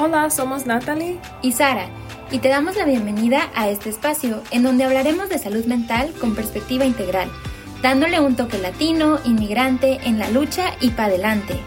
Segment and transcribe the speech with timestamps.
[0.00, 1.88] Hola, somos Natalie y Sara
[2.30, 6.36] y te damos la bienvenida a este espacio en donde hablaremos de salud mental con
[6.36, 7.28] perspectiva integral,
[7.82, 11.60] dándole un toque latino, inmigrante, en la lucha y para adelante.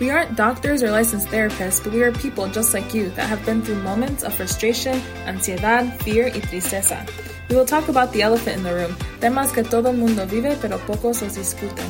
[0.00, 3.44] We aren't doctors or licensed therapists, but we are people just like you that have
[3.44, 7.04] been through moments of frustration, ansiedad, fear y tristeza.
[7.50, 10.56] We will talk about the elephant in the room, temas que todo el mundo vive
[10.62, 11.86] pero pocos los discuten.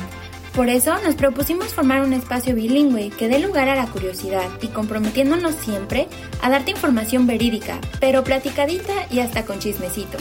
[0.55, 4.67] Por eso nos propusimos formar un espacio bilingüe que dé lugar a la curiosidad y
[4.67, 6.07] comprometiéndonos siempre
[6.43, 10.19] a darte información verídica, pero platicadita y hasta con chismecito.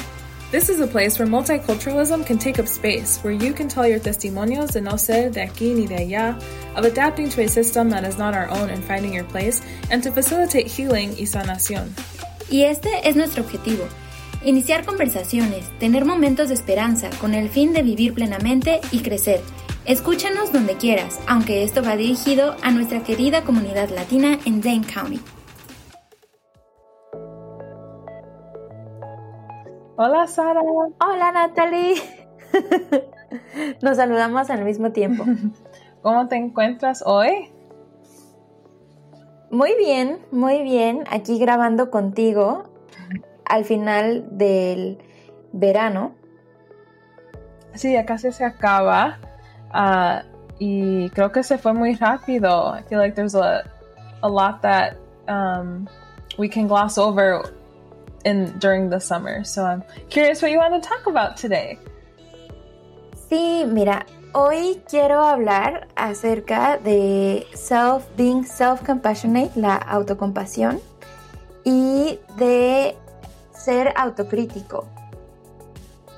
[0.51, 4.01] This is a place where multiculturalism can take up space, where you can tell your
[4.01, 6.39] testimonios de no ser de aquí ni de allá,
[6.77, 10.03] of adapting to a system that is not our own and finding your place, and
[10.03, 11.95] to facilitate healing y sanación.
[12.51, 13.85] Y este es nuestro objetivo.
[14.45, 19.41] Iniciar conversaciones, tener momentos de esperanza con el fin de vivir plenamente y crecer
[19.85, 25.21] Escúchanos donde quieras, aunque esto va dirigido a nuestra querida comunidad latina en Dane County.
[29.97, 30.61] Hola Sara.
[30.61, 31.97] Hola Natalie.
[33.83, 35.25] Nos saludamos al mismo tiempo.
[36.03, 37.51] ¿Cómo te encuentras hoy?
[39.51, 41.03] Muy bien, muy bien.
[41.11, 42.71] Aquí grabando contigo
[43.45, 44.99] al final del
[45.53, 46.15] verano.
[47.75, 49.19] Sí, ya casi se acaba.
[49.75, 50.23] Uh,
[50.59, 52.73] y creo que se fue muy rápido.
[52.73, 53.65] I feel like there's a,
[54.23, 54.97] a lot that
[55.29, 55.89] um,
[56.39, 57.53] we can gloss over
[58.25, 59.45] in during the summer.
[59.45, 61.79] So I'm curious what you want to talk about today.
[63.29, 70.81] Sí, mira, hoy quiero hablar acerca de self being self compassionate, la autocompasión
[71.65, 72.97] y de
[73.53, 74.87] ser autocrítico.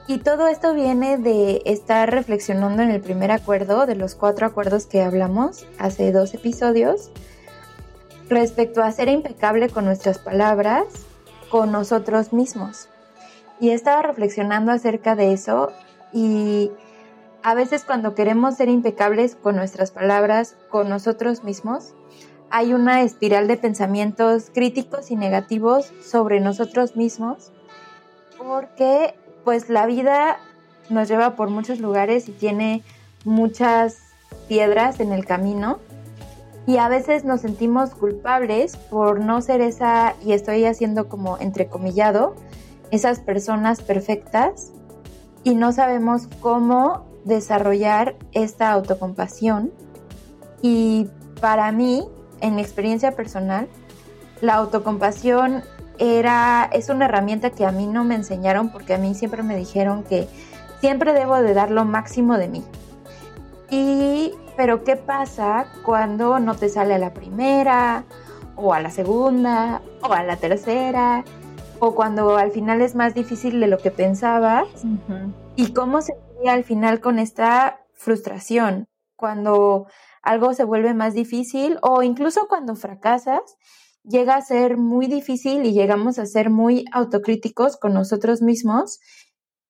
[0.07, 4.85] Y todo esto viene de estar reflexionando en el primer acuerdo, de los cuatro acuerdos
[4.85, 7.11] que hablamos hace dos episodios,
[8.29, 10.85] respecto a ser impecable con nuestras palabras,
[11.49, 12.89] con nosotros mismos.
[13.61, 15.73] Y estaba reflexionando acerca de eso
[16.13, 16.71] y
[17.43, 21.95] a veces cuando queremos ser impecables con nuestras palabras, con nosotros mismos,
[22.51, 27.53] hay una espiral de pensamientos críticos y negativos sobre nosotros mismos
[28.37, 30.39] porque pues la vida
[30.91, 32.83] nos lleva por muchos lugares y tiene
[33.25, 33.99] muchas
[34.49, 35.79] piedras en el camino
[36.67, 42.35] y a veces nos sentimos culpables por no ser esa, y estoy haciendo como entrecomillado,
[42.91, 44.73] esas personas perfectas
[45.43, 49.73] y no sabemos cómo desarrollar esta autocompasión.
[50.63, 51.09] Y
[51.41, 52.09] para mí,
[52.41, 53.69] en mi experiencia personal,
[54.41, 55.63] la autocompasión
[55.99, 59.57] era, es una herramienta que a mí no me enseñaron porque a mí siempre me
[59.57, 60.29] dijeron que
[60.81, 62.65] siempre debo de dar lo máximo de mí.
[63.71, 68.05] Y, pero ¿qué pasa cuando no te sale a la primera,
[68.57, 71.25] o a la segunda, o a la tercera,
[71.79, 74.69] o cuando al final es más difícil de lo que pensabas?
[75.57, 78.89] ¿Y cómo se ve al final con esta frustración?
[79.17, 79.87] Cuando
[80.23, 83.57] algo se vuelve más difícil o incluso cuando fracasas
[84.05, 89.01] llega a ser muy difícil y llegamos a ser muy autocríticos con nosotros mismos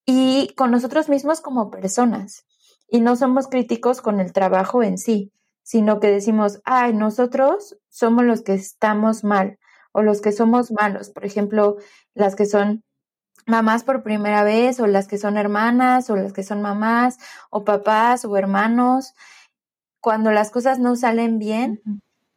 [0.04, 2.44] y con nosotros mismos como personas.
[2.88, 8.24] Y no somos críticos con el trabajo en sí, sino que decimos, ay, nosotros somos
[8.24, 9.58] los que estamos mal
[9.92, 11.10] o los que somos malos.
[11.10, 11.76] Por ejemplo,
[12.14, 12.84] las que son
[13.46, 17.18] mamás por primera vez o las que son hermanas o las que son mamás
[17.50, 19.14] o papás o hermanos.
[20.00, 21.80] Cuando las cosas no salen bien,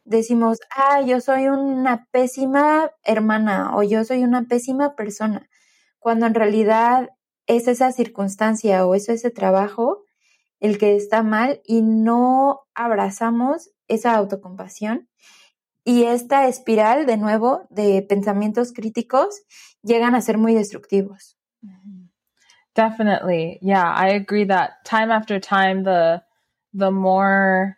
[0.08, 5.48] decimos, ah, yo soy una pésima hermana o yo soy una pésima persona,
[5.98, 7.10] cuando en realidad
[7.46, 10.04] es esa circunstancia o es ese trabajo
[10.60, 15.08] el que está mal y no abrazamos esa autocompasión.
[15.84, 19.42] Y esta espiral, de nuevo, de pensamientos críticos,
[19.82, 21.38] llegan a ser muy destructivos.
[22.74, 23.58] Definitely.
[23.62, 26.22] Yeah, I agree that time after time, the,
[26.74, 27.77] the more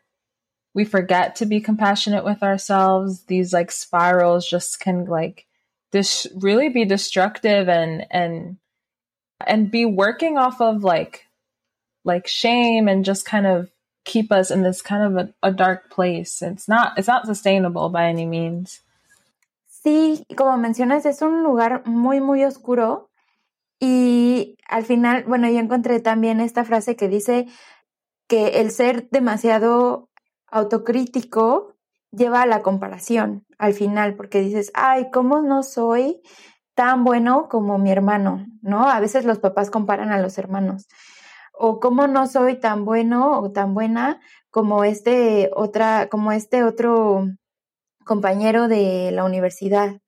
[0.74, 3.24] we forget to be compassionate with ourselves.
[3.24, 5.46] These like spirals just can like
[5.92, 8.56] this really be destructive and and
[9.46, 11.26] and be working off of like
[12.04, 13.70] like shame and just kind of
[14.04, 16.42] keep us in this kind of a, a dark place.
[16.42, 18.80] It's not it's not sustainable by any means.
[19.68, 23.08] Sí como mencionas es un lugar muy muy oscuro
[23.80, 27.48] y al final bueno yo encontré también esta frase que dice
[28.28, 30.09] que el ser demasiado
[30.50, 31.76] autocrítico
[32.12, 36.20] lleva a la comparación al final, porque dices, ay, ¿cómo no soy
[36.74, 38.46] tan bueno como mi hermano?
[38.62, 38.88] ¿No?
[38.88, 40.88] A veces los papás comparan a los hermanos.
[41.52, 44.20] O cómo no soy tan bueno o tan buena
[44.50, 47.26] como este otra, como este otro
[48.04, 50.00] compañero de la universidad.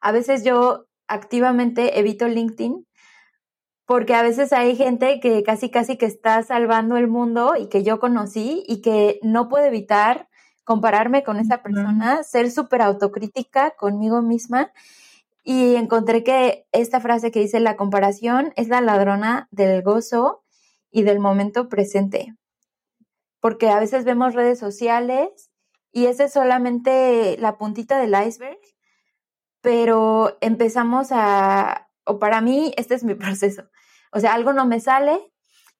[0.00, 2.86] A veces yo activamente evito LinkedIn
[3.90, 7.82] porque a veces hay gente que casi casi que está salvando el mundo y que
[7.82, 10.28] yo conocí y que no puedo evitar
[10.62, 14.70] compararme con esa persona, ser súper autocrítica conmigo misma
[15.42, 20.44] y encontré que esta frase que dice la comparación es la ladrona del gozo
[20.92, 22.36] y del momento presente.
[23.40, 25.50] Porque a veces vemos redes sociales
[25.90, 28.60] y esa es solamente la puntita del iceberg,
[29.60, 33.64] pero empezamos a, o para mí, este es mi proceso.
[34.12, 35.18] O sea, algo no me sale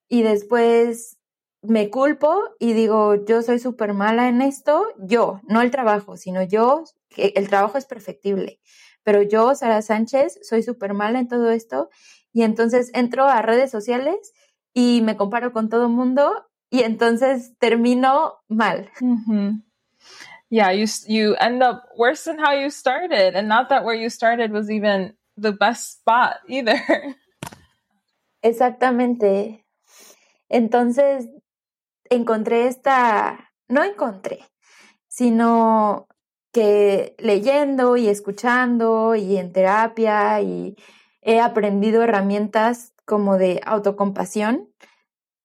[0.09, 1.19] y después
[1.62, 6.43] me culpo y digo, yo soy súper mala en esto, yo, no el trabajo, sino
[6.43, 6.85] yo,
[7.17, 8.61] el trabajo es perfectible,
[9.03, 11.91] pero yo, Sara Sánchez, soy súper mala en todo esto
[12.32, 14.33] y entonces entro a redes sociales
[14.73, 18.91] y me comparo con todo el mundo y entonces termino mal.
[20.49, 24.11] Yeah, you you end up worse than how you started, and not that where you
[24.11, 26.76] started was even the best spot either.
[28.43, 29.67] Exactamente.
[30.49, 31.29] Entonces,
[32.11, 34.41] encontré esta, no encontré,
[35.09, 36.09] sino
[36.53, 40.77] que leyendo y escuchando y en terapia y
[41.23, 44.71] he aprendido herramientas como de autocompasión,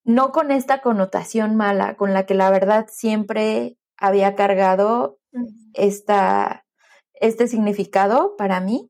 [0.06, 5.20] no con esta connotación mala con la que la verdad siempre había cargado
[5.74, 6.66] esta,
[7.16, 8.90] este significado para mí,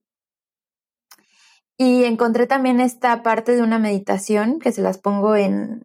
[1.78, 5.84] y encontré también esta parte de una meditación que se las pongo en,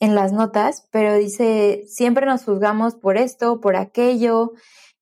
[0.00, 4.52] en las notas, pero dice, siempre nos juzgamos por esto, por aquello,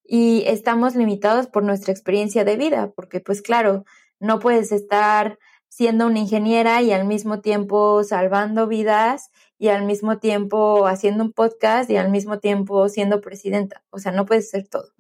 [0.05, 3.85] y estamos limitados por nuestra experiencia de vida, porque pues claro,
[4.21, 5.39] no puedes estar
[5.69, 11.33] siendo una ingeniera y al mismo tiempo salvando vidas y al mismo tiempo haciendo un
[11.33, 13.83] podcast y al mismo tiempo siendo presidenta.
[13.91, 14.93] O sea, no puedes ser todo.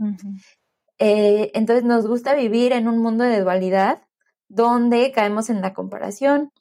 [0.98, 4.03] Eh, entonces nos gusta vivir en un mundo de dualidad
[4.48, 6.52] donde caemos en la comparación.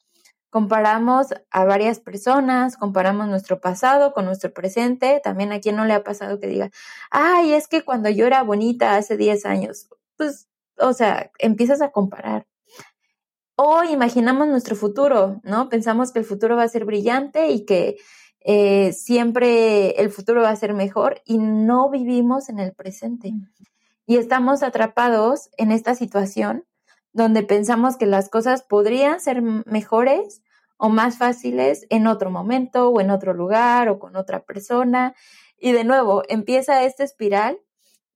[0.50, 5.20] Comparamos a varias personas, comparamos nuestro pasado con nuestro presente.
[5.24, 6.70] También a quien no le ha pasado que diga,
[7.10, 10.48] ay, es que cuando yo era bonita hace 10 años, pues,
[10.78, 12.46] o sea, empiezas a comparar.
[13.56, 15.70] O imaginamos nuestro futuro, ¿no?
[15.70, 17.98] Pensamos que el futuro va a ser brillante y que
[18.42, 23.34] eh, siempre el futuro va a ser mejor y no vivimos en el presente.
[24.06, 26.66] Y estamos atrapados en esta situación
[27.14, 30.44] donde pensamos que las cosas podrían ser mejores
[30.78, 35.16] o más fáciles en otro momento o en otro lugar o con otra persona.
[35.58, 37.58] Y de nuevo, empieza esta espiral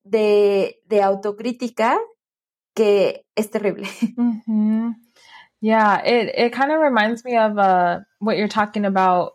[0.03, 1.99] de, de autocrítica
[2.73, 3.88] que es terrible.
[4.17, 4.91] Mm-hmm.
[5.59, 9.33] Yeah, it, it kind of reminds me of uh, what you're talking about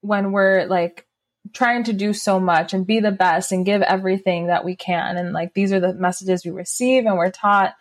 [0.00, 1.06] when we're like
[1.52, 5.16] trying to do so much and be the best and give everything that we can.
[5.16, 7.74] And like these are the messages we receive and we're taught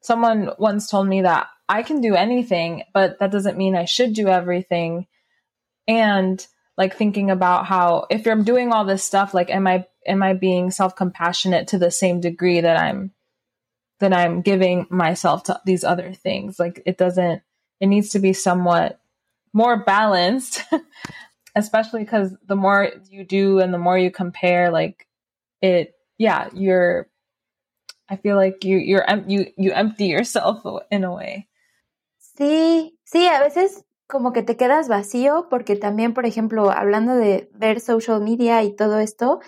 [0.00, 4.12] someone once told me that I can do anything, but that doesn't mean I should
[4.12, 5.06] do everything.
[5.86, 6.44] And
[6.76, 10.34] like thinking about how if I'm doing all this stuff, like am I am I
[10.34, 13.12] being self compassionate to the same degree that I'm
[14.00, 16.58] that I'm giving myself to these other things?
[16.58, 17.42] Like it doesn't
[17.80, 19.00] it needs to be somewhat
[19.52, 20.62] more balanced,
[21.54, 25.06] especially because the more you do and the more you compare, like
[25.60, 27.08] it yeah, you're
[28.10, 31.48] I feel like you you're you you empty yourself in a way.
[32.18, 37.48] Sí, sí, a veces como que te quedas vacío porque también, por ejemplo, hablando de
[37.54, 39.40] ver social media y todo esto,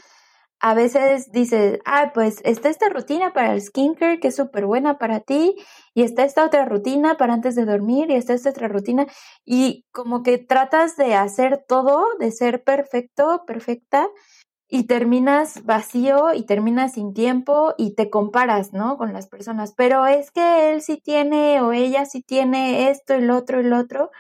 [0.60, 4.96] a veces dices, ah, pues está esta rutina para el skincare que es súper buena
[4.96, 5.56] para ti
[5.92, 9.06] y está esta otra rutina para antes de dormir y está esta otra rutina
[9.44, 14.08] y como que tratas de hacer todo, de ser perfecto, perfecta
[14.74, 18.96] y terminas vacío y terminas sin tiempo y te comparas, ¿no?
[18.96, 19.74] Con las personas.
[19.76, 24.10] Pero es que él sí tiene o ella sí tiene esto lo otro lo otro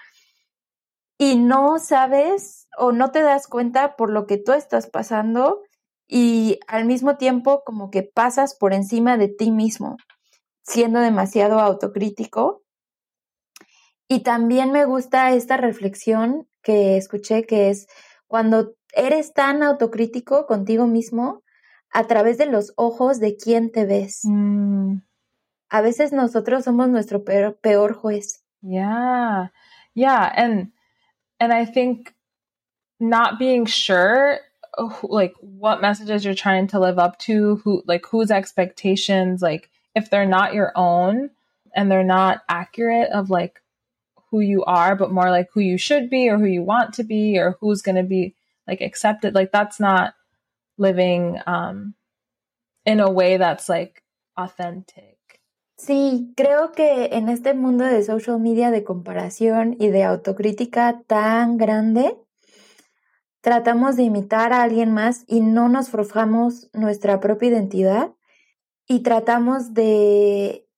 [1.16, 5.62] y no sabes o no te das cuenta por lo que tú estás pasando
[6.06, 9.96] y al mismo tiempo como que pasas por encima de ti mismo,
[10.62, 12.62] siendo demasiado autocrítico.
[14.06, 17.86] Y también me gusta esta reflexión que escuché que es
[18.26, 21.42] cuando eres tan autocrítico contigo mismo
[21.92, 24.20] a través de los ojos de quien te ves.
[24.24, 25.02] Mm.
[25.68, 28.42] A veces nosotros somos nuestro peor, peor juez.
[28.62, 29.48] Yeah.
[29.94, 30.72] Yeah, and
[31.40, 32.14] and I think
[33.00, 34.38] not being sure
[35.02, 40.08] like what messages you're trying to live up to, who like whose expectations like if
[40.08, 41.30] they're not your own
[41.74, 43.60] and they're not accurate of like
[44.30, 47.04] who you are, but more like who you should be or who you want to
[47.04, 48.34] be or who's going to be
[48.66, 50.14] like accepted like that's not
[50.78, 51.94] living um
[52.84, 54.02] in a way that's like
[54.36, 55.18] authentic.
[55.76, 61.56] Sí, creo que en este mundo de social media de comparación y de autocrítica tan
[61.56, 62.16] grande,
[63.40, 68.14] tratamos de imitar a alguien más y no nos forjamos nuestra propia identidad
[68.86, 70.68] y tratamos de,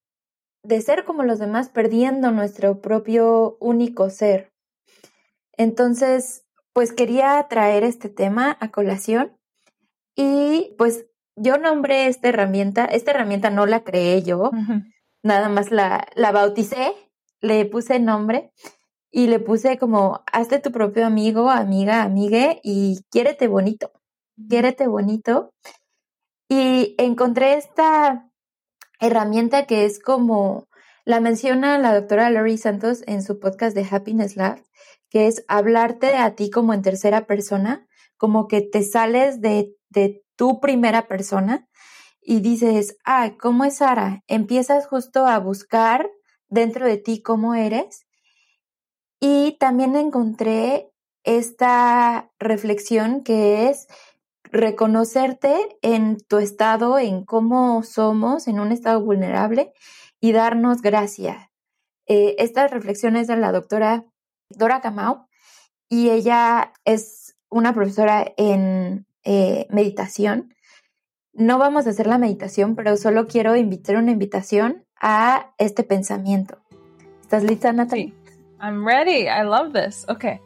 [0.62, 4.52] de ser como los demás perdiendo nuestro propio único ser.
[5.56, 6.43] Entonces,
[6.74, 9.38] pues quería traer este tema a colación
[10.14, 14.50] y pues yo nombré esta herramienta, esta herramienta no la creé yo,
[15.22, 16.92] nada más la, la bauticé,
[17.40, 18.52] le puse nombre
[19.10, 23.92] y le puse como, hazte tu propio amigo, amiga, amigue y quiérete bonito,
[24.48, 25.54] quiérete bonito.
[26.48, 28.28] Y encontré esta
[29.00, 30.66] herramienta que es como,
[31.04, 34.62] la menciona la doctora Lori Santos en su podcast de Happiness Lab,
[35.14, 40.24] que es hablarte a ti como en tercera persona, como que te sales de, de
[40.34, 41.68] tu primera persona
[42.20, 44.24] y dices, ah, ¿cómo es Sara?
[44.26, 46.10] Empiezas justo a buscar
[46.48, 48.08] dentro de ti cómo eres.
[49.20, 50.90] Y también encontré
[51.22, 53.86] esta reflexión que es
[54.42, 59.72] reconocerte en tu estado, en cómo somos, en un estado vulnerable
[60.20, 61.50] y darnos gracias.
[62.08, 64.06] Eh, estas reflexiones de la doctora
[64.48, 65.26] Dora Camau
[65.88, 70.54] y ella es una profesora en eh, meditación.
[71.32, 76.58] No vamos a hacer la meditación, pero solo quiero invitar una invitación a este pensamiento.
[77.22, 78.08] ¿Estás lista, Natalie?
[78.08, 78.14] Sí.
[78.60, 79.26] I'm ready.
[79.26, 80.06] I love this.
[80.08, 80.40] Okay.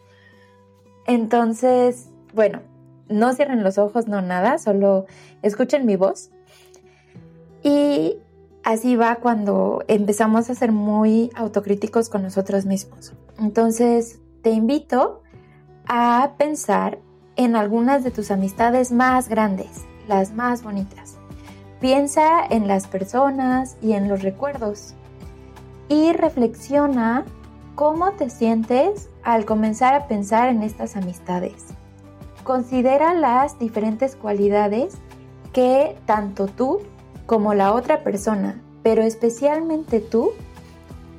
[1.07, 2.61] Entonces, bueno,
[3.09, 5.07] no cierren los ojos, no nada, solo
[5.43, 6.31] escuchen mi voz.
[7.63, 8.19] Y
[8.65, 13.13] así va cuando empezamos a ser muy autocríticos con nosotros mismos.
[13.39, 15.23] Entonces, te invito
[15.87, 16.99] a pensar
[17.37, 21.17] en algunas de tus amistades más grandes, las más bonitas.
[21.81, 24.95] Piensa en las personas y en los recuerdos
[25.89, 27.25] y reflexiona
[27.77, 31.67] cómo te sientes al comenzar a pensar en estas amistades.
[32.43, 34.99] Considera las diferentes cualidades
[35.53, 36.81] que tanto tú
[37.27, 40.31] como la otra persona, pero especialmente tú,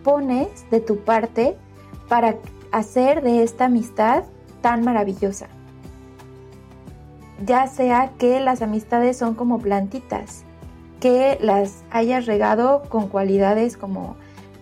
[0.03, 1.57] pones de tu parte
[2.09, 2.35] para
[2.71, 4.23] hacer de esta amistad
[4.61, 5.47] tan maravillosa
[7.45, 10.43] ya sea que las amistades son como plantitas,
[10.99, 14.15] que las hayas regado con cualidades como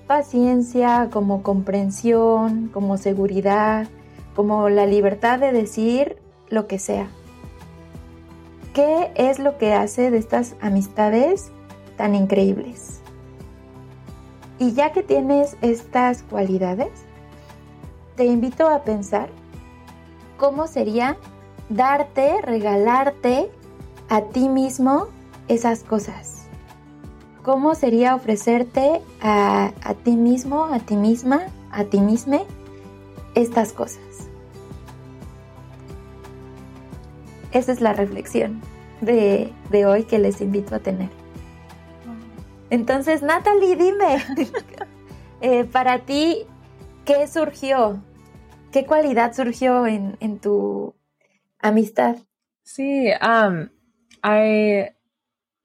[0.05, 3.87] paciencia, como comprensión, como seguridad,
[4.35, 6.17] como la libertad de decir
[6.49, 7.07] lo que sea.
[8.73, 11.51] ¿Qué es lo que hace de estas amistades
[11.97, 13.01] tan increíbles?
[14.59, 17.06] Y ya que tienes estas cualidades,
[18.17, 19.29] te invito a pensar
[20.37, 21.17] cómo sería
[21.69, 23.49] darte, regalarte
[24.09, 25.07] a ti mismo
[25.47, 26.47] esas cosas.
[27.43, 29.71] ¿Cómo sería ofrecerte a,
[30.03, 32.39] ti mismo, a ti misma, a ti misma
[33.35, 34.01] estas cosas?
[37.51, 38.61] Esa es la reflexión
[38.99, 39.53] de,
[39.85, 41.09] hoy que les invito a tener.
[42.69, 44.17] Entonces, Natalie, dime,
[45.41, 46.45] eh, para ti,
[47.05, 48.01] ¿qué surgió?
[48.71, 50.93] ¿Qué cualidad surgió en, en, tu,
[51.61, 52.17] amistad.
[52.63, 53.69] See, um,
[54.23, 54.89] I,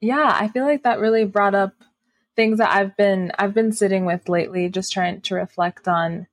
[0.00, 1.72] yeah, I feel like that really brought up
[2.36, 6.26] things that I've been I've been sitting with lately, just trying to reflect on,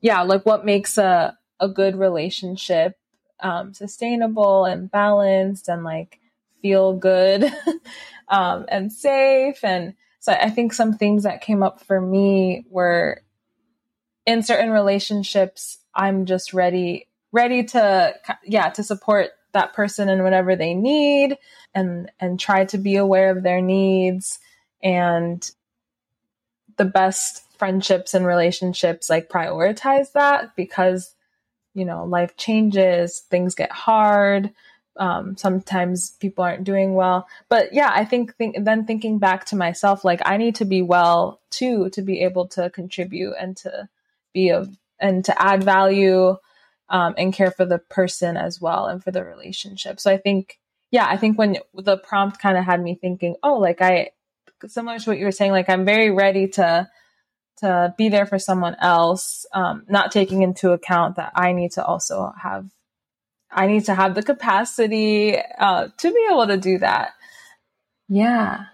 [0.00, 2.96] yeah, like what makes a a good relationship
[3.40, 6.18] um, sustainable and balanced and like
[6.60, 7.44] feel good
[8.28, 9.62] um, and safe.
[9.62, 13.22] And so I think some things that came up for me were
[14.26, 20.56] in certain relationships, I'm just ready ready to yeah to support that person in whatever
[20.56, 21.36] they need
[21.74, 24.38] and and try to be aware of their needs
[24.82, 25.50] and
[26.76, 31.14] the best friendships and relationships like prioritize that because
[31.74, 34.52] you know life changes things get hard
[34.98, 37.26] um, sometimes people aren't doing well.
[37.48, 40.82] But yeah i think, think then thinking back to myself like i need to be
[40.82, 43.88] well too to be able to contribute and to
[44.34, 46.36] be of and to add value
[46.88, 49.98] um, and care for the person as well and for the relationship.
[49.98, 50.58] So I think,
[50.90, 54.10] yeah, I think when the prompt kind of had me thinking, oh, like I,
[54.66, 56.88] similar to what you were saying, like I'm very ready to,
[57.58, 61.84] to be there for someone else, um, not taking into account that I need to
[61.84, 62.66] also have,
[63.50, 67.12] I need to have the capacity uh, to be able to do that.
[68.08, 68.66] Yeah.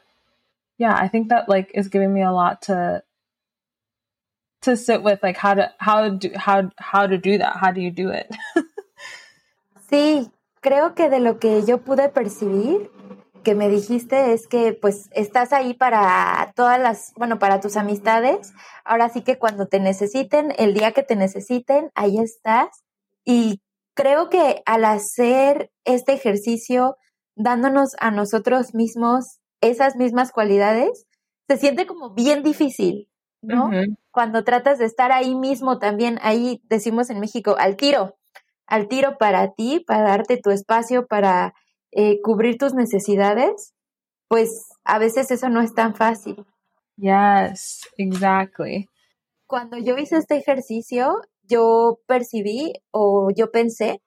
[0.79, 3.03] Yeah, I think that like is giving me a lot to
[4.61, 7.81] to sit with like how to how do how how to do that how do
[7.81, 8.27] you do it
[9.91, 12.91] sí creo que de lo que yo pude percibir
[13.43, 18.53] que me dijiste es que pues estás ahí para todas las, bueno, para tus amistades.
[18.85, 22.69] Ahora sí que cuando te necesiten, el día que te necesiten, ahí estás.
[23.25, 23.63] Y
[23.95, 26.97] creo que al hacer este ejercicio,
[27.37, 31.07] dándonos a nosotros mismos esas mismas cualidades,
[31.49, 33.08] se siente como bien difícil,
[33.43, 33.71] ¿no?
[34.11, 38.17] Cuando tratas de estar ahí mismo también, ahí decimos en México, al tiro,
[38.67, 41.55] al tiro para ti, para darte tu espacio, para
[41.93, 43.75] eh, cubrir tus necesidades,
[44.29, 46.45] pues a veces eso no es tan fácil.
[46.97, 48.89] Yes, exactly.
[49.47, 54.03] Cuando yo hice este ejercicio, yo percibí o yo pensé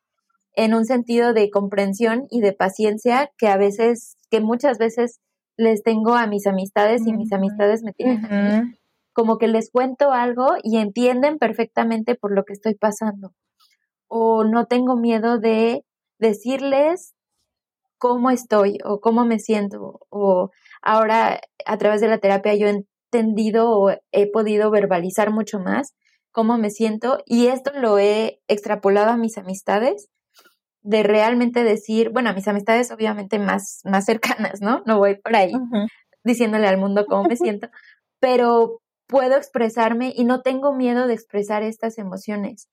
[0.54, 5.20] en un sentido de comprensión y de paciencia que a veces, que muchas veces
[5.58, 8.78] les tengo a mis amistades y mis amistades me tienen a mí.
[9.14, 13.34] Como que les cuento algo y entienden perfectamente por lo que estoy pasando.
[14.08, 15.86] O no tengo miedo de
[16.20, 17.14] decirles
[17.98, 20.00] cómo estoy o cómo me siento.
[20.10, 20.50] O
[20.82, 25.94] ahora a través de la terapia yo he entendido o he podido verbalizar mucho más
[26.32, 30.10] cómo me siento y esto lo he extrapolado a mis amistades
[30.82, 34.82] de realmente decir, bueno, a mis amistades obviamente más, más cercanas, ¿no?
[34.86, 35.52] No voy por ahí
[36.24, 37.70] diciéndole al mundo cómo me siento,
[38.20, 42.70] pero puedo expresarme y no tengo miedo de expresar estas emociones.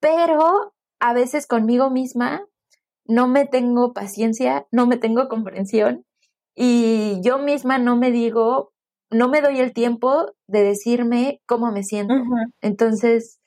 [0.00, 2.44] Pero a veces conmigo misma
[3.04, 6.04] no me tengo paciencia, no me tengo comprensión
[6.54, 8.72] y yo misma no me digo,
[9.10, 12.14] no me doy el tiempo de decirme cómo me siento.
[12.62, 13.38] Entonces,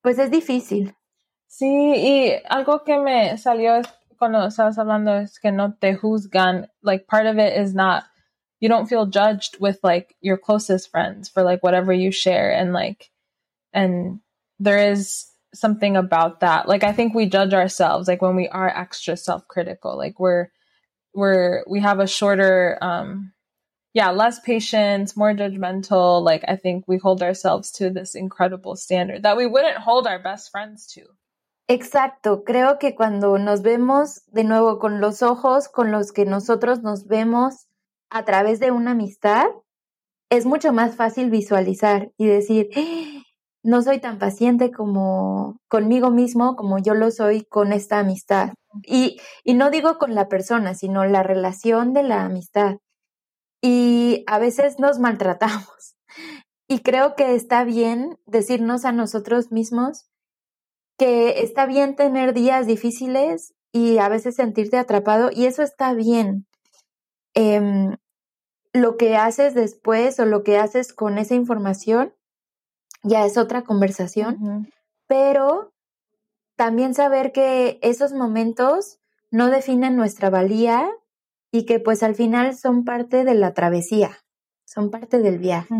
[0.00, 0.96] pues es difícil.
[1.46, 3.74] Sí, y algo que me salió
[4.18, 6.72] cuando estabas hablando es que no te juzgan.
[6.80, 8.04] Like part of it is not
[8.60, 12.72] you don't feel judged with like your closest friends for like whatever you share and
[12.72, 13.10] like
[13.72, 14.20] and
[14.58, 16.68] there is something about that.
[16.68, 19.96] Like I think we judge ourselves like when we are extra self-critical.
[19.96, 20.48] Like we're
[21.14, 23.32] we're we have a shorter um
[23.92, 26.22] yeah, less patience, more judgmental.
[26.22, 30.18] Like I think we hold ourselves to this incredible standard that we wouldn't hold our
[30.18, 31.02] best friends to.
[31.68, 36.80] Exacto, creo que cuando nos vemos de nuevo con los ojos con los que nosotros
[36.82, 37.65] nos vemos
[38.10, 39.46] a través de una amistad,
[40.30, 43.22] es mucho más fácil visualizar y decir, ¡Ah!
[43.62, 48.50] no soy tan paciente como conmigo mismo como yo lo soy con esta amistad.
[48.84, 52.76] Y, y no digo con la persona, sino la relación de la amistad.
[53.60, 55.96] Y a veces nos maltratamos.
[56.68, 60.10] Y creo que está bien decirnos a nosotros mismos,
[60.98, 66.45] que está bien tener días difíciles y a veces sentirte atrapado y eso está bien.
[67.36, 67.98] Em,
[68.72, 72.14] lo que haces después o lo que haces con esa información
[73.02, 74.70] ya es otra conversación,
[75.06, 75.74] pero
[76.56, 78.98] también saber que esos momentos
[79.30, 80.90] no definen nuestra valía
[81.52, 84.16] y que pues al final son parte de la travesía,
[84.64, 85.74] son parte del viaje.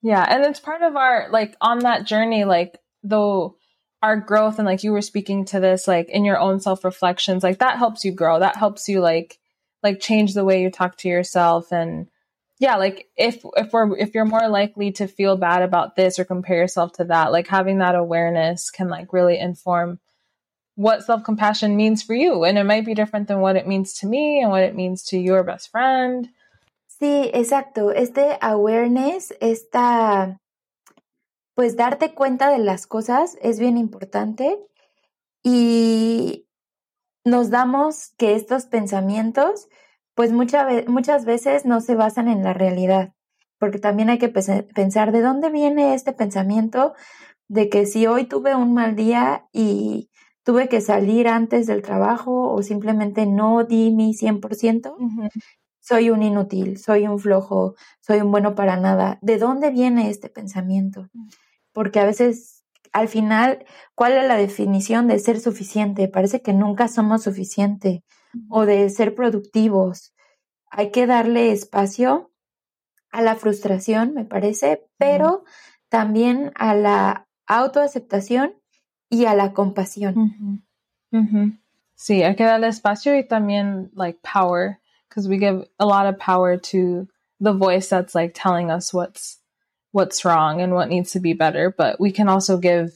[0.00, 3.56] Yeah, and it's part of our like on that journey like though
[4.00, 7.42] our growth and like you were speaking to this like in your own self reflections
[7.42, 9.38] like that helps you grow that helps you like
[9.82, 11.72] like change the way you talk to yourself.
[11.72, 12.08] And
[12.58, 16.24] yeah like if if we're if you're more likely to feel bad about this or
[16.24, 20.00] compare yourself to that like having that awareness can like really inform
[20.78, 22.44] what self-compassion means for you.
[22.44, 25.02] And it might be different than what it means to me and what it means
[25.06, 26.28] to your best friend.
[27.00, 27.90] Sí, exacto.
[27.90, 30.38] Este awareness, esta
[31.56, 34.56] pues darte cuenta de las cosas es bien importante.
[35.42, 36.46] Y
[37.24, 39.68] nos damos que estos pensamientos,
[40.14, 43.12] pues muchas veces no se basan en la realidad,
[43.58, 46.94] porque también hay que pensar de dónde viene este pensamiento
[47.48, 50.10] de que si hoy tuve un mal día y
[50.44, 54.94] tuve que salir antes del trabajo o simplemente no di mi 100%,
[55.80, 59.18] soy un inútil, soy un flojo, soy un bueno para nada.
[59.22, 61.08] ¿De dónde viene este pensamiento?
[61.78, 62.57] porque a veces
[62.92, 66.08] al final, ¿cuál es la definición de ser suficiente?
[66.08, 68.04] Parece que nunca somos suficiente
[68.48, 70.14] o de ser productivos.
[70.70, 72.30] Hay que darle espacio
[73.10, 75.44] a la frustración, me parece, pero
[75.88, 78.54] también a la autoaceptación
[79.08, 80.62] y a la compasión.
[81.94, 86.18] Sí, hay que darle espacio y también like power, because we give a lot of
[86.18, 87.08] power to
[87.40, 89.42] the voice that's like telling us what's
[89.92, 92.92] what's wrong and what needs to be better, but we can also give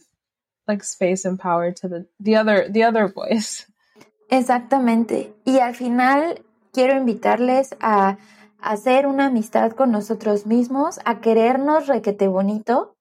[0.68, 3.66] like space and power to the, the other the other voice.
[4.31, 5.35] Exactamente.
[5.44, 8.16] Y al final quiero invitarles a
[8.59, 12.96] hacer una amistad con nosotros mismos, a querernos requete bonito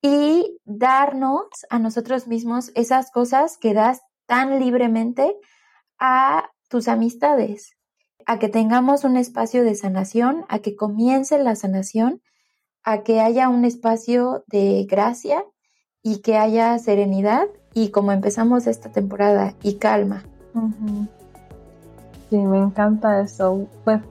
[0.00, 5.36] y darnos a nosotros mismos esas cosas que das tan libremente
[5.98, 7.76] a tus amistades,
[8.26, 12.22] a que tengamos un espacio de sanación, a que comience la sanación,
[12.84, 15.44] a que haya un espacio de gracia
[16.02, 20.22] y que haya serenidad y como empezamos esta temporada y calma.
[22.30, 23.68] Sí, me encanta eso.
[23.86, 24.02] With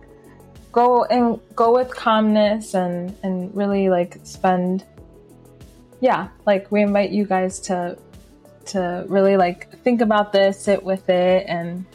[0.72, 4.84] go and go with calmness and and really like spend
[6.02, 7.98] yeah, like we invite you guys to
[8.66, 11.86] to really like think about this, sit with it and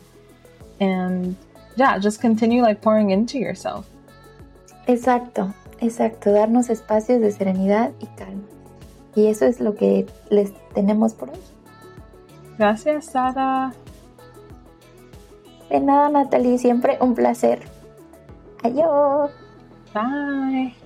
[0.80, 1.36] and
[1.76, 3.86] yeah, just continue like pouring into yourself.
[4.86, 8.44] Exacto, exacto, darnos espacios de serenidad y calma.
[9.14, 11.38] Y eso es lo que les tenemos por hoy.
[12.58, 13.72] Gracias, Sara.
[15.70, 17.60] De nada, Natalie, siempre un placer.
[18.62, 19.30] Adiós.
[19.94, 20.77] Bye.